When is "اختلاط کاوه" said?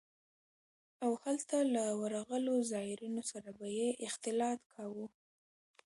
4.07-5.05